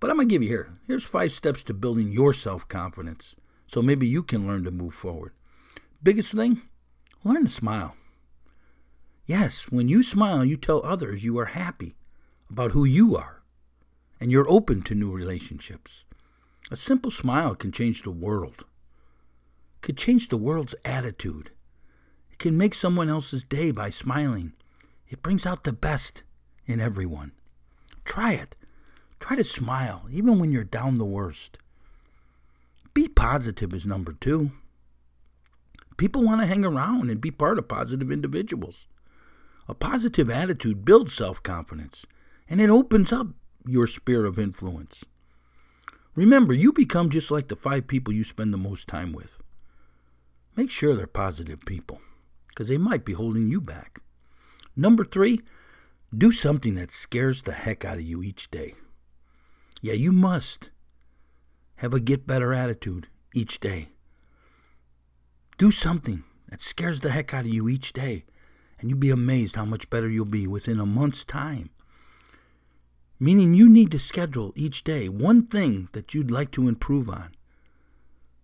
But 0.00 0.10
I'm 0.10 0.16
going 0.16 0.28
to 0.28 0.32
give 0.32 0.42
you 0.42 0.48
here. 0.48 0.78
Here's 0.86 1.04
five 1.04 1.32
steps 1.32 1.64
to 1.64 1.74
building 1.74 2.12
your 2.12 2.32
self 2.32 2.68
confidence 2.68 3.34
so 3.66 3.82
maybe 3.82 4.06
you 4.06 4.22
can 4.22 4.46
learn 4.46 4.64
to 4.64 4.70
move 4.70 4.94
forward. 4.94 5.32
Biggest 6.02 6.32
thing, 6.32 6.62
Learn 7.24 7.44
to 7.44 7.50
smile. 7.50 7.96
Yes, 9.26 9.70
when 9.70 9.88
you 9.88 10.02
smile, 10.02 10.44
you 10.44 10.56
tell 10.56 10.80
others 10.84 11.24
you 11.24 11.36
are 11.38 11.46
happy 11.46 11.96
about 12.48 12.70
who 12.70 12.84
you 12.84 13.16
are 13.16 13.42
and 14.20 14.30
you're 14.30 14.48
open 14.48 14.82
to 14.82 14.94
new 14.94 15.10
relationships. 15.10 16.04
A 16.70 16.76
simple 16.76 17.10
smile 17.10 17.54
can 17.54 17.72
change 17.72 18.02
the 18.02 18.10
world, 18.10 18.64
could 19.80 19.96
change 19.96 20.28
the 20.28 20.36
world's 20.36 20.74
attitude. 20.84 21.50
Can 22.38 22.56
make 22.56 22.74
someone 22.74 23.08
else's 23.08 23.42
day 23.42 23.72
by 23.72 23.90
smiling. 23.90 24.52
It 25.08 25.22
brings 25.22 25.44
out 25.44 25.64
the 25.64 25.72
best 25.72 26.22
in 26.66 26.80
everyone. 26.80 27.32
Try 28.04 28.34
it. 28.34 28.54
Try 29.18 29.34
to 29.36 29.42
smile, 29.42 30.04
even 30.10 30.38
when 30.38 30.52
you're 30.52 30.62
down 30.62 30.98
the 30.98 31.04
worst. 31.04 31.58
Be 32.94 33.08
positive 33.08 33.74
is 33.74 33.86
number 33.86 34.12
two. 34.12 34.52
People 35.96 36.22
want 36.22 36.40
to 36.40 36.46
hang 36.46 36.64
around 36.64 37.10
and 37.10 37.20
be 37.20 37.32
part 37.32 37.58
of 37.58 37.66
positive 37.66 38.12
individuals. 38.12 38.86
A 39.68 39.74
positive 39.74 40.30
attitude 40.30 40.84
builds 40.84 41.12
self 41.12 41.42
confidence 41.42 42.06
and 42.48 42.60
it 42.60 42.70
opens 42.70 43.12
up 43.12 43.26
your 43.66 43.86
sphere 43.86 44.24
of 44.24 44.38
influence. 44.38 45.04
Remember, 46.14 46.54
you 46.54 46.72
become 46.72 47.10
just 47.10 47.30
like 47.30 47.48
the 47.48 47.56
five 47.56 47.86
people 47.86 48.14
you 48.14 48.24
spend 48.24 48.52
the 48.52 48.58
most 48.58 48.86
time 48.86 49.12
with. 49.12 49.38
Make 50.56 50.70
sure 50.70 50.94
they're 50.94 51.06
positive 51.06 51.60
people 51.66 52.00
because 52.58 52.68
they 52.68 52.76
might 52.76 53.04
be 53.04 53.12
holding 53.12 53.48
you 53.48 53.60
back. 53.60 54.00
Number 54.74 55.04
three, 55.04 55.42
do 56.12 56.32
something 56.32 56.74
that 56.74 56.90
scares 56.90 57.42
the 57.42 57.52
heck 57.52 57.84
out 57.84 57.98
of 57.98 58.02
you 58.02 58.20
each 58.20 58.50
day. 58.50 58.74
Yeah, 59.80 59.92
you 59.92 60.10
must 60.10 60.70
have 61.76 61.94
a 61.94 62.00
get 62.00 62.26
better 62.26 62.52
attitude 62.52 63.06
each 63.32 63.60
day. 63.60 63.90
Do 65.56 65.70
something 65.70 66.24
that 66.48 66.60
scares 66.60 66.98
the 66.98 67.12
heck 67.12 67.32
out 67.32 67.44
of 67.44 67.54
you 67.54 67.68
each 67.68 67.92
day, 67.92 68.24
and 68.80 68.90
you'll 68.90 68.98
be 68.98 69.10
amazed 69.10 69.54
how 69.54 69.64
much 69.64 69.88
better 69.88 70.08
you'll 70.08 70.24
be 70.24 70.48
within 70.48 70.80
a 70.80 70.86
month's 70.86 71.24
time. 71.24 71.70
Meaning 73.20 73.54
you 73.54 73.68
need 73.68 73.92
to 73.92 74.00
schedule 74.00 74.52
each 74.56 74.82
day 74.82 75.08
one 75.08 75.46
thing 75.46 75.90
that 75.92 76.12
you'd 76.12 76.32
like 76.32 76.50
to 76.52 76.66
improve 76.66 77.08
on. 77.08 77.36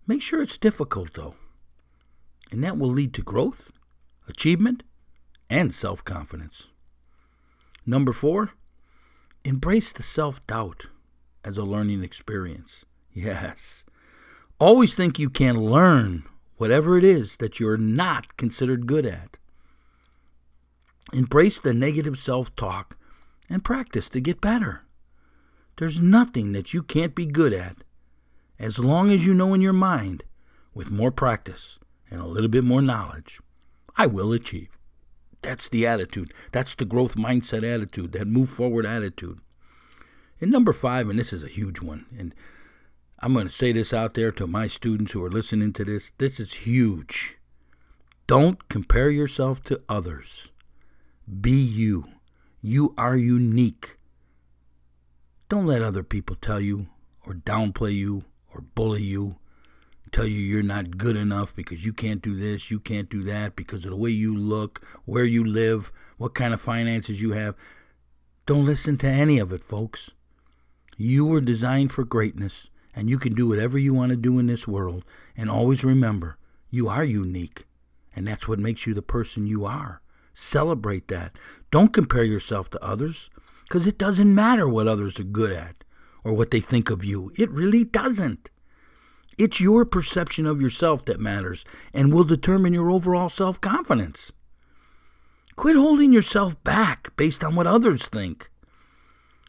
Make 0.07 0.21
sure 0.21 0.41
it's 0.41 0.57
difficult, 0.57 1.15
though, 1.15 1.35
and 2.49 2.63
that 2.63 2.77
will 2.77 2.87
lead 2.87 3.13
to 3.15 3.21
growth, 3.21 3.73
achievement, 4.27 4.83
and 5.49 5.73
self 5.73 6.03
confidence. 6.03 6.67
Number 7.85 8.13
four, 8.13 8.51
embrace 9.43 9.91
the 9.91 10.03
self 10.03 10.45
doubt 10.47 10.87
as 11.43 11.57
a 11.57 11.63
learning 11.63 12.03
experience. 12.03 12.85
Yes. 13.17 13.85
Always 14.59 14.93
think 14.93 15.17
you 15.17 15.29
can 15.29 15.55
learn 15.55 16.25
whatever 16.57 16.97
it 16.97 17.05
is 17.05 17.37
that 17.37 17.61
you're 17.61 17.77
not 17.77 18.35
considered 18.35 18.87
good 18.87 19.05
at. 19.05 19.37
Embrace 21.13 21.57
the 21.61 21.73
negative 21.73 22.17
self 22.17 22.53
talk 22.57 22.97
and 23.49 23.63
practice 23.63 24.09
to 24.09 24.19
get 24.19 24.41
better. 24.41 24.81
There's 25.77 26.01
nothing 26.01 26.51
that 26.51 26.73
you 26.73 26.83
can't 26.83 27.15
be 27.15 27.25
good 27.25 27.53
at 27.53 27.77
as 28.57 28.79
long 28.79 29.11
as 29.11 29.25
you 29.25 29.33
know 29.33 29.53
in 29.53 29.61
your 29.61 29.73
mind, 29.73 30.23
with 30.73 30.91
more 30.91 31.11
practice 31.11 31.77
and 32.09 32.21
a 32.21 32.25
little 32.25 32.49
bit 32.49 32.63
more 32.63 32.81
knowledge, 32.81 33.39
I 33.97 34.07
will 34.07 34.33
achieve. 34.33 34.77
That's 35.41 35.69
the 35.69 35.85
attitude. 35.85 36.33
That's 36.51 36.75
the 36.75 36.85
growth 36.85 37.15
mindset 37.15 37.63
attitude, 37.63 38.13
that 38.13 38.27
move 38.27 38.49
forward 38.49 38.85
attitude. 38.85 39.39
And 40.41 40.51
number 40.51 40.73
five, 40.73 41.09
and 41.09 41.17
this 41.19 41.31
is 41.31 41.43
a 41.43 41.49
huge 41.49 41.81
one, 41.81 42.05
and 42.17 42.33
I'm 43.19 43.33
going 43.33 43.47
to 43.47 43.51
say 43.51 43.71
this 43.71 43.93
out 43.93 44.13
there 44.13 44.31
to 44.33 44.47
my 44.47 44.67
students 44.67 45.13
who 45.13 45.23
are 45.23 45.31
listening 45.31 45.71
to 45.73 45.85
this. 45.85 46.11
This 46.17 46.39
is 46.39 46.53
huge. 46.53 47.37
Don't 48.27 48.67
compare 48.69 49.09
yourself 49.09 49.63
to 49.63 49.81
others. 49.87 50.51
Be 51.41 51.51
you. 51.51 52.05
You 52.61 52.93
are 52.97 53.15
unique. 53.15 53.97
Don't 55.47 55.67
let 55.67 55.81
other 55.81 56.03
people 56.03 56.35
tell 56.35 56.59
you 56.59 56.87
or 57.25 57.33
downplay 57.33 57.95
you 57.95 58.25
or 58.53 58.61
bully 58.61 59.03
you, 59.03 59.37
tell 60.15 60.25
you 60.25 60.39
you're 60.39 60.63
not 60.63 60.97
good 60.97 61.17
enough 61.17 61.53
because 61.53 61.85
you 61.85 61.91
can't 61.91 62.21
do 62.21 62.37
this, 62.37 62.71
you 62.71 62.79
can't 62.79 63.09
do 63.09 63.21
that 63.23 63.53
because 63.57 63.83
of 63.83 63.91
the 63.91 63.97
way 63.97 64.09
you 64.09 64.33
look, 64.33 64.81
where 65.03 65.25
you 65.25 65.43
live, 65.43 65.91
what 66.17 66.33
kind 66.33 66.53
of 66.53 66.61
finances 66.61 67.21
you 67.21 67.33
have. 67.33 67.53
Don't 68.45 68.65
listen 68.65 68.97
to 68.99 69.07
any 69.07 69.39
of 69.39 69.51
it, 69.51 69.61
folks. 69.61 70.11
You 70.97 71.25
were 71.25 71.41
designed 71.41 71.91
for 71.91 72.05
greatness, 72.05 72.69
and 72.95 73.09
you 73.09 73.19
can 73.19 73.35
do 73.35 73.45
whatever 73.45 73.77
you 73.77 73.93
want 73.93 74.11
to 74.11 74.15
do 74.15 74.39
in 74.39 74.47
this 74.47 74.65
world. 74.65 75.03
And 75.35 75.49
always 75.49 75.83
remember, 75.83 76.37
you 76.69 76.87
are 76.87 77.03
unique, 77.03 77.65
and 78.15 78.25
that's 78.25 78.47
what 78.47 78.57
makes 78.57 78.87
you 78.87 78.93
the 78.93 79.01
person 79.01 79.47
you 79.47 79.65
are. 79.65 80.01
Celebrate 80.33 81.09
that. 81.09 81.33
Don't 81.71 81.91
compare 81.91 82.23
yourself 82.23 82.69
to 82.69 82.81
others, 82.81 83.29
because 83.63 83.85
it 83.85 83.97
doesn't 83.97 84.33
matter 84.33 84.65
what 84.65 84.87
others 84.87 85.19
are 85.19 85.25
good 85.25 85.51
at 85.51 85.83
or 86.23 86.31
what 86.31 86.51
they 86.51 86.61
think 86.61 86.89
of 86.89 87.03
you. 87.03 87.33
It 87.37 87.51
really 87.51 87.83
doesn't. 87.83 88.49
It's 89.37 89.59
your 89.59 89.83
perception 89.85 90.45
of 90.45 90.61
yourself 90.61 91.03
that 91.05 91.19
matters 91.19 91.65
and 91.93 92.13
will 92.13 92.23
determine 92.23 92.73
your 92.73 92.89
overall 92.89 93.29
self 93.29 93.59
confidence. 93.59 94.31
Quit 95.55 95.75
holding 95.75 96.13
yourself 96.13 96.61
back 96.63 97.15
based 97.17 97.43
on 97.43 97.55
what 97.55 97.67
others 97.67 98.07
think. 98.07 98.49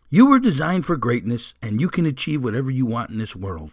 You 0.09 0.27
were 0.27 0.39
designed 0.39 0.87
for 0.87 0.97
greatness, 0.97 1.55
and 1.61 1.81
you 1.81 1.89
can 1.89 2.07
achieve 2.07 2.43
whatever 2.43 2.71
you 2.71 2.87
want 2.87 3.11
in 3.11 3.19
this 3.19 3.35
world 3.35 3.73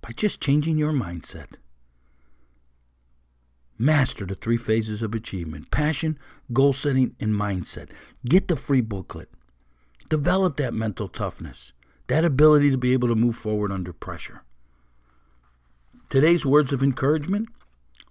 by 0.00 0.10
just 0.12 0.40
changing 0.40 0.78
your 0.78 0.92
mindset. 0.92 1.56
Master 3.76 4.26
the 4.26 4.34
three 4.34 4.56
phases 4.56 5.02
of 5.02 5.14
achievement 5.14 5.70
passion, 5.70 6.18
goal 6.52 6.72
setting, 6.72 7.16
and 7.20 7.34
mindset. 7.34 7.90
Get 8.28 8.48
the 8.48 8.56
free 8.56 8.80
booklet. 8.80 9.30
Develop 10.08 10.56
that 10.56 10.74
mental 10.74 11.08
toughness, 11.08 11.72
that 12.08 12.24
ability 12.24 12.70
to 12.70 12.76
be 12.76 12.92
able 12.92 13.08
to 13.08 13.14
move 13.14 13.36
forward 13.36 13.72
under 13.72 13.92
pressure. 13.92 14.42
Today's 16.10 16.44
words 16.44 16.72
of 16.72 16.82
encouragement 16.82 17.50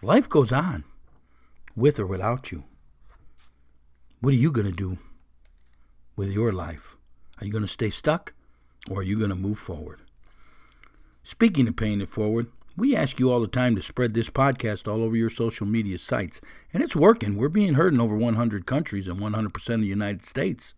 life 0.02 0.30
goes 0.30 0.54
on, 0.54 0.86
with 1.76 2.00
or 2.00 2.06
without 2.06 2.50
you. 2.50 2.64
What 4.22 4.34
are 4.34 4.38
you 4.38 4.54
going 4.54 4.68
to 4.68 4.72
do 4.72 5.00
with 6.16 6.32
your 6.32 6.54
life? 6.54 6.96
Are 7.42 7.46
you 7.46 7.52
going 7.52 7.66
to 7.66 7.68
stay 7.68 7.90
stuck 7.90 8.32
or 8.90 9.00
are 9.00 9.04
you 9.04 9.18
going 9.18 9.32
to 9.32 9.36
move 9.36 9.60
forward? 9.60 10.00
Speaking 11.24 11.68
of 11.68 11.76
paying 11.76 12.00
it 12.00 12.08
forward, 12.08 12.48
we 12.78 12.96
ask 12.96 13.20
you 13.20 13.30
all 13.30 13.42
the 13.42 13.48
time 13.48 13.76
to 13.76 13.82
spread 13.82 14.14
this 14.14 14.30
podcast 14.30 14.88
all 14.88 15.04
over 15.04 15.18
your 15.18 15.30
social 15.30 15.68
media 15.68 15.98
sites, 15.98 16.40
and 16.72 16.82
it's 16.82 16.96
working. 16.96 17.36
We're 17.36 17.50
being 17.50 17.74
heard 17.74 17.94
in 17.94 18.00
over 18.00 18.16
100 18.16 18.66
countries 18.66 19.10
and 19.10 19.20
100% 19.20 19.70
of 19.74 19.82
the 19.82 19.88
United 19.88 20.24
States. 20.24 20.74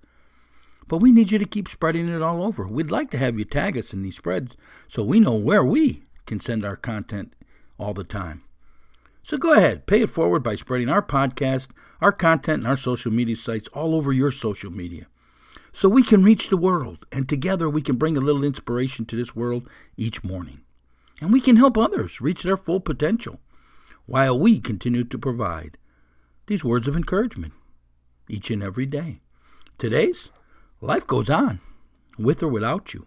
But 0.87 0.97
we 0.97 1.11
need 1.11 1.31
you 1.31 1.37
to 1.37 1.45
keep 1.45 1.67
spreading 1.67 2.09
it 2.09 2.23
all 2.23 2.41
over. 2.41 2.67
We'd 2.67 2.89
like 2.89 3.11
to 3.11 3.19
have 3.19 3.37
you 3.37 3.45
tag 3.45 3.77
us 3.77 3.93
in 3.93 4.01
these 4.01 4.17
spreads 4.17 4.57
so 4.87 5.03
we 5.03 5.19
know 5.19 5.35
where 5.35 5.63
we 5.63 6.05
can 6.25 6.39
send 6.39 6.65
our 6.65 6.75
content 6.75 7.33
all 7.77 7.93
the 7.93 8.03
time. 8.03 8.43
So 9.23 9.37
go 9.37 9.53
ahead, 9.53 9.85
pay 9.85 10.01
it 10.01 10.09
forward 10.09 10.43
by 10.43 10.55
spreading 10.55 10.89
our 10.89 11.01
podcast, 11.01 11.69
our 12.01 12.11
content, 12.11 12.59
and 12.59 12.67
our 12.67 12.75
social 12.75 13.11
media 13.11 13.35
sites 13.35 13.67
all 13.69 13.93
over 13.95 14.11
your 14.11 14.31
social 14.31 14.71
media 14.71 15.07
so 15.73 15.87
we 15.87 16.03
can 16.03 16.23
reach 16.23 16.49
the 16.49 16.57
world, 16.57 17.05
and 17.11 17.27
together 17.27 17.69
we 17.69 17.81
can 17.81 17.95
bring 17.95 18.17
a 18.17 18.21
little 18.21 18.43
inspiration 18.43 19.05
to 19.05 19.15
this 19.15 19.35
world 19.35 19.69
each 19.95 20.23
morning. 20.23 20.61
And 21.21 21.31
we 21.31 21.39
can 21.39 21.55
help 21.55 21.77
others 21.77 22.19
reach 22.19 22.43
their 22.43 22.57
full 22.57 22.79
potential 22.79 23.39
while 24.05 24.37
we 24.37 24.59
continue 24.59 25.03
to 25.03 25.17
provide 25.17 25.77
these 26.47 26.63
words 26.63 26.87
of 26.87 26.97
encouragement 26.97 27.53
each 28.27 28.51
and 28.51 28.63
every 28.63 28.85
day. 28.85 29.21
Today's 29.77 30.31
life 30.81 31.07
goes 31.07 31.29
on, 31.29 31.61
with 32.17 32.43
or 32.43 32.47
without 32.47 32.93
you. 32.93 33.05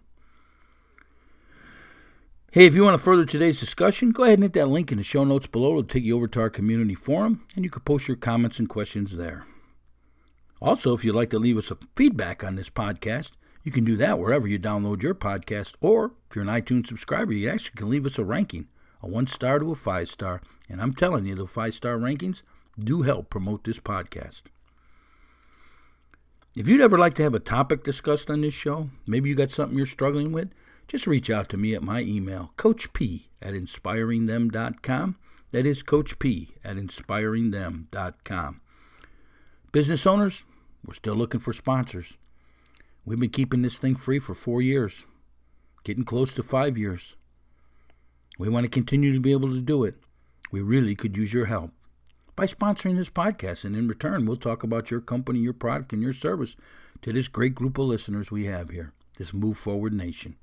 Hey, 2.55 2.67
if 2.67 2.73
you 2.73 2.83
want 2.83 2.93
to 2.93 3.03
further 3.03 3.25
today's 3.25 3.59
discussion, 3.59 4.11
go 4.11 4.23
ahead 4.23 4.35
and 4.35 4.43
hit 4.43 4.53
that 4.53 4.69
link 4.69 4.89
in 4.89 4.97
the 4.97 5.03
show 5.03 5.25
notes 5.25 5.45
below. 5.45 5.71
It'll 5.71 5.83
take 5.83 6.05
you 6.05 6.15
over 6.15 6.29
to 6.29 6.39
our 6.39 6.49
community 6.49 6.95
forum, 6.95 7.45
and 7.53 7.65
you 7.65 7.69
can 7.69 7.81
post 7.81 8.07
your 8.07 8.15
comments 8.15 8.59
and 8.59 8.69
questions 8.69 9.17
there. 9.17 9.45
Also, 10.61 10.93
if 10.93 11.03
you'd 11.03 11.15
like 11.15 11.29
to 11.31 11.37
leave 11.37 11.57
us 11.57 11.69
a 11.69 11.77
feedback 11.97 12.45
on 12.45 12.55
this 12.55 12.69
podcast, 12.69 13.33
you 13.65 13.73
can 13.73 13.83
do 13.83 13.97
that 13.97 14.19
wherever 14.19 14.47
you 14.47 14.57
download 14.57 15.03
your 15.03 15.13
podcast, 15.13 15.73
or 15.81 16.13
if 16.29 16.37
you're 16.37 16.45
an 16.45 16.61
iTunes 16.61 16.87
subscriber, 16.87 17.33
you 17.33 17.49
actually 17.49 17.75
can 17.75 17.89
leave 17.89 18.05
us 18.05 18.17
a 18.17 18.23
ranking, 18.23 18.69
a 19.03 19.07
one 19.09 19.27
star 19.27 19.59
to 19.59 19.73
a 19.73 19.75
five 19.75 20.07
star. 20.07 20.41
And 20.69 20.81
I'm 20.81 20.93
telling 20.93 21.25
you, 21.25 21.35
the 21.35 21.47
five 21.47 21.73
star 21.73 21.97
rankings 21.97 22.41
do 22.79 23.01
help 23.01 23.29
promote 23.29 23.65
this 23.65 23.81
podcast. 23.81 24.43
If 26.55 26.69
you'd 26.69 26.79
ever 26.79 26.97
like 26.97 27.15
to 27.15 27.23
have 27.23 27.33
a 27.33 27.39
topic 27.39 27.83
discussed 27.83 28.31
on 28.31 28.39
this 28.39 28.53
show, 28.53 28.91
maybe 29.05 29.27
you 29.27 29.35
got 29.35 29.51
something 29.51 29.75
you're 29.75 29.85
struggling 29.85 30.31
with, 30.31 30.53
just 30.87 31.07
reach 31.07 31.29
out 31.29 31.49
to 31.49 31.57
me 31.57 31.73
at 31.73 31.83
my 31.83 32.01
email, 32.01 32.51
coachp 32.57 33.23
at 33.41 33.53
inspiringthem.com. 33.53 35.17
That 35.51 35.65
is 35.65 35.83
Coach 35.83 36.19
P 36.19 36.49
at 36.63 36.75
inspiringthem.com. 36.75 38.61
Business 39.71 40.05
owners, 40.05 40.45
we're 40.85 40.93
still 40.93 41.15
looking 41.15 41.39
for 41.39 41.53
sponsors. 41.53 42.17
We've 43.05 43.19
been 43.19 43.29
keeping 43.29 43.61
this 43.61 43.77
thing 43.77 43.95
free 43.95 44.19
for 44.19 44.33
four 44.33 44.61
years, 44.61 45.05
getting 45.83 46.03
close 46.03 46.33
to 46.33 46.43
five 46.43 46.77
years. 46.77 47.15
We 48.37 48.49
want 48.49 48.65
to 48.65 48.69
continue 48.69 49.13
to 49.13 49.19
be 49.19 49.31
able 49.31 49.49
to 49.51 49.61
do 49.61 49.83
it. 49.83 49.95
We 50.51 50.61
really 50.61 50.95
could 50.95 51.15
use 51.15 51.33
your 51.33 51.45
help. 51.45 51.71
by 52.35 52.45
sponsoring 52.45 52.97
this 52.97 53.09
podcast. 53.09 53.63
And 53.63 53.75
in 53.75 53.87
return, 53.87 54.25
we'll 54.25 54.35
talk 54.35 54.63
about 54.63 54.91
your 54.91 55.01
company, 55.01 55.39
your 55.39 55.53
product, 55.53 55.93
and 55.93 56.01
your 56.01 56.13
service 56.13 56.55
to 57.01 57.13
this 57.13 57.27
great 57.27 57.55
group 57.55 57.77
of 57.77 57.85
listeners 57.85 58.31
we 58.31 58.45
have 58.45 58.69
here, 58.69 58.93
this 59.17 59.33
Move 59.33 59.57
Forward 59.57 59.93
Nation. 59.93 60.35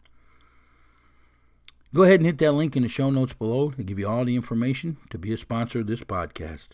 Go 1.95 2.05
ahead 2.05 2.21
and 2.21 2.27
hit 2.27 2.39
that 2.39 2.53
link 2.53 2.75
in 2.75 2.83
the 2.83 2.89
show 2.89 3.11
notes 3.11 3.35
below 3.35 3.71
to 3.73 3.83
give 3.83 3.99
you 3.99 4.09
all 4.09 4.25
the 4.25 4.35
information 4.35 4.97
to 5.11 5.19
be 5.19 5.31
a 5.31 5.37
sponsor 5.37 5.81
of 5.81 5.87
this 5.87 6.01
podcast. 6.01 6.69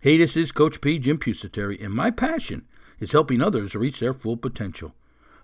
Hey, 0.00 0.18
this 0.18 0.36
is 0.36 0.52
Coach 0.52 0.82
P, 0.82 0.98
Jim 0.98 1.16
Pusateri, 1.16 1.82
and 1.82 1.94
my 1.94 2.10
passion 2.10 2.66
is 3.00 3.12
helping 3.12 3.40
others 3.40 3.74
reach 3.74 3.98
their 3.98 4.12
full 4.12 4.36
potential 4.36 4.94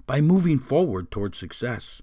by 0.07 0.21
moving 0.21 0.59
forward 0.59 1.11
towards 1.11 1.39
success, 1.39 2.03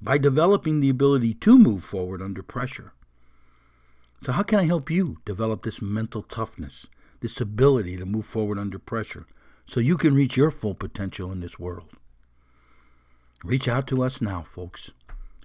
by 0.00 0.16
developing 0.16 0.80
the 0.80 0.88
ability 0.88 1.34
to 1.34 1.58
move 1.58 1.84
forward 1.84 2.22
under 2.22 2.42
pressure. 2.42 2.94
So, 4.22 4.32
how 4.32 4.42
can 4.42 4.58
I 4.58 4.64
help 4.64 4.90
you 4.90 5.18
develop 5.26 5.62
this 5.62 5.82
mental 5.82 6.22
toughness, 6.22 6.86
this 7.20 7.38
ability 7.38 7.98
to 7.98 8.06
move 8.06 8.24
forward 8.24 8.58
under 8.58 8.78
pressure, 8.78 9.26
so 9.66 9.78
you 9.78 9.98
can 9.98 10.14
reach 10.14 10.38
your 10.38 10.50
full 10.50 10.74
potential 10.74 11.30
in 11.30 11.40
this 11.40 11.58
world? 11.58 11.90
Reach 13.44 13.68
out 13.68 13.86
to 13.88 14.02
us 14.02 14.22
now, 14.22 14.40
folks. 14.40 14.92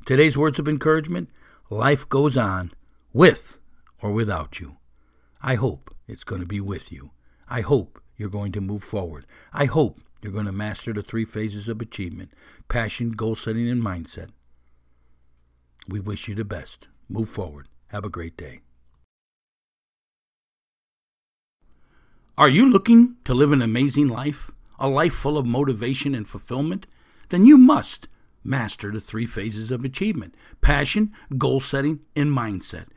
Today's 0.03 0.36
words 0.36 0.58
of 0.58 0.67
encouragement 0.67 1.29
life 1.70 2.10
goes 2.10 2.36
on 2.36 2.72
with 3.13 3.60
or 4.01 4.12
without 4.12 4.60
you. 4.60 4.77
I 5.43 5.55
hope 5.55 5.93
it's 6.08 6.24
going 6.24 6.41
to 6.41 6.48
be 6.48 6.60
with 6.60 6.91
you. 6.91 7.12
I 7.48 7.62
hope 7.62 8.01
you're 8.17 8.29
going 8.29 8.51
to 8.53 8.62
move 8.62 8.84
forward. 8.84 9.27
I 9.53 9.65
hope 9.65 10.00
you're 10.22 10.34
going 10.34 10.48
to 10.48 10.51
master 10.51 10.91
the 10.91 11.03
three 11.03 11.25
phases 11.25 11.70
of 11.70 11.81
achievement 11.81 12.31
passion, 12.67 13.12
goal 13.12 13.36
setting, 13.36 13.70
and 13.70 13.81
mindset. 13.81 14.29
We 15.88 16.00
wish 16.00 16.27
you 16.27 16.34
the 16.36 16.46
best. 16.46 16.88
Move 17.08 17.29
forward. 17.29 17.67
Have 17.88 18.03
a 18.03 18.10
great 18.10 18.36
day. 18.36 18.62
Are 22.38 22.50
you 22.50 22.67
looking 22.67 23.17
to 23.25 23.36
live 23.36 23.51
an 23.51 23.62
amazing 23.62 24.08
life? 24.08 24.50
A 24.79 24.89
life 24.89 25.13
full 25.13 25.38
of 25.38 25.46
motivation 25.46 26.15
and 26.15 26.27
fulfillment? 26.27 26.88
Then 27.29 27.46
you 27.46 27.58
must 27.58 28.08
master 28.43 28.91
the 28.91 29.00
three 29.00 29.25
phases 29.25 29.71
of 29.71 29.83
achievement 29.83 30.36
passion, 30.62 31.12
goal 31.38 31.60
setting, 31.60 32.03
and 32.15 32.29
mindset. 32.29 32.88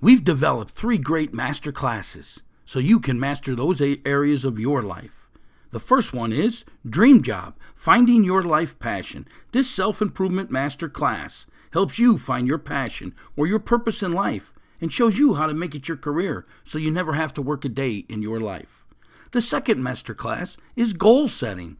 We've 0.00 0.22
developed 0.22 0.70
three 0.70 0.98
great 0.98 1.34
master 1.34 1.72
classes 1.72 2.42
so 2.64 2.78
you 2.78 3.00
can 3.00 3.18
master 3.18 3.54
those 3.56 3.80
eight 3.80 4.02
areas 4.06 4.44
of 4.44 4.58
your 4.58 4.82
life. 4.82 5.28
The 5.70 5.80
first 5.80 6.14
one 6.14 6.32
is 6.32 6.64
Dream 6.88 7.22
Job 7.22 7.54
Finding 7.74 8.24
Your 8.24 8.42
Life 8.42 8.78
Passion. 8.78 9.26
This 9.52 9.68
self 9.68 10.00
improvement 10.00 10.50
master 10.50 10.88
class 10.88 11.46
helps 11.72 11.98
you 11.98 12.16
find 12.16 12.46
your 12.46 12.58
passion 12.58 13.14
or 13.36 13.46
your 13.46 13.58
purpose 13.58 14.02
in 14.02 14.12
life 14.12 14.54
and 14.80 14.92
shows 14.92 15.18
you 15.18 15.34
how 15.34 15.46
to 15.46 15.54
make 15.54 15.74
it 15.74 15.88
your 15.88 15.96
career 15.96 16.46
so 16.64 16.78
you 16.78 16.90
never 16.90 17.14
have 17.14 17.32
to 17.34 17.42
work 17.42 17.64
a 17.64 17.68
day 17.68 18.06
in 18.08 18.22
your 18.22 18.40
life. 18.40 18.86
The 19.32 19.42
second 19.42 19.82
master 19.82 20.14
class 20.14 20.56
is 20.74 20.92
Goal 20.94 21.28
Setting. 21.28 21.76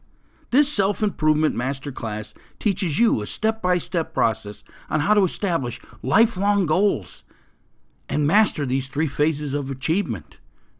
This 0.51 0.71
self 0.71 1.03
improvement 1.03 1.55
masterclass 1.55 2.33
teaches 2.57 2.99
you 2.99 3.21
a 3.21 3.27
step 3.27 3.61
by 3.61 3.77
step 3.77 4.13
process 4.13 4.63
on 4.89 5.01
how 5.01 5.13
to 5.13 5.23
establish 5.23 5.79
lifelong 6.01 6.65
goals 6.65 7.23
and 8.07 8.25
master 8.25 8.65
these 8.65 8.87
three 8.87 9.07
phases 9.07 9.53
of 9.53 9.69
achievement 9.69 10.39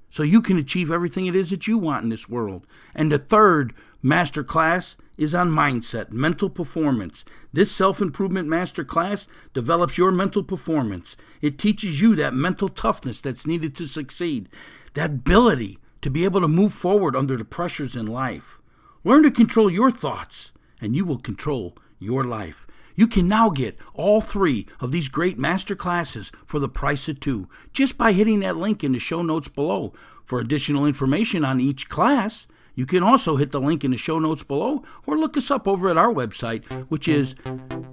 so 0.10 0.24
you 0.24 0.42
can 0.42 0.58
achieve 0.58 0.92
everything 0.92 1.28
it 1.28 1.36
is 1.36 1.52
that 1.52 1.68
you 1.68 1.78
want 1.78 2.04
in 2.04 2.10
this 2.10 2.28
world. 2.28 2.66
And 2.96 3.12
the 3.12 3.20
third 3.20 3.74
masterclass 4.04 4.96
is 5.18 5.36
on 5.36 5.52
mindset, 5.52 6.12
mental 6.12 6.50
performance. 6.50 7.24
This 7.54 7.72
self 7.72 8.02
improvement 8.02 8.48
masterclass 8.48 9.28
develops 9.54 9.98
your 9.98 10.12
mental 10.12 10.44
performance. 10.44 11.16
It 11.42 11.60
teaches 11.60 12.02
you 12.02 12.16
that 12.16 12.34
mental 12.34 12.70
toughness 12.70 13.22
that's 13.22 13.46
needed 13.46 13.76
to 13.76 13.88
succeed, 13.88 14.50
that 14.94 15.12
ability 15.12 15.78
to 16.02 16.10
be 16.10 16.24
able 16.24 16.42
to 16.42 16.48
move 16.48 16.74
forward 16.74 17.16
under 17.16 17.38
the 17.38 17.46
pressures 17.46 17.96
in 17.96 18.08
life. 18.08 18.59
Learn 19.04 19.24
to 19.24 19.32
control 19.32 19.72
your 19.72 19.92
thoughts, 19.92 20.52
and 20.82 20.96
you 20.96 21.06
will 21.06 21.20
control 21.20 21.78
your 22.00 22.26
life. 22.26 22.68
You 22.96 23.08
can 23.08 23.28
now 23.30 23.50
get 23.50 23.80
all 23.94 24.20
three 24.20 24.66
of 24.82 24.92
these 24.92 25.08
great 25.08 25.40
master 25.40 25.74
classes 25.74 26.34
for 26.46 26.60
the 26.60 26.68
price 26.68 27.08
of 27.08 27.22
two 27.22 27.48
just 27.72 27.98
by 27.98 28.12
hitting 28.12 28.42
that 28.42 28.58
link 28.58 28.84
in 28.84 28.92
the 28.92 29.00
show 29.00 29.22
notes 29.22 29.48
below. 29.48 29.94
For 30.26 30.42
additional 30.42 30.86
information 30.86 31.46
on 31.46 31.62
each 31.62 31.88
class, 31.88 32.46
you 32.76 32.86
can 32.86 33.02
also 33.02 33.38
hit 33.38 33.52
the 33.52 33.62
link 33.62 33.86
in 33.86 33.92
the 33.92 33.98
show 33.98 34.20
notes 34.20 34.44
below 34.44 34.84
or 35.06 35.18
look 35.18 35.38
us 35.38 35.50
up 35.50 35.66
over 35.66 35.88
at 35.90 35.98
our 35.98 36.14
website, 36.14 36.66
which 36.90 37.08
is 37.08 37.36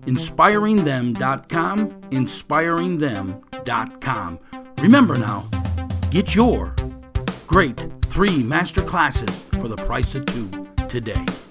inspiringthem.com. 0.07 2.01
Inspiringthem.com. 2.11 4.39
Remember 4.81 5.17
now, 5.17 5.49
get 6.11 6.35
your 6.35 6.75
great 7.47 7.81
three 8.07 8.43
master 8.43 8.83
classes 8.83 9.45
for 9.61 9.69
the 9.69 9.77
price 9.77 10.17
of 10.17 10.27
two 10.27 10.66
today. 11.01 11.46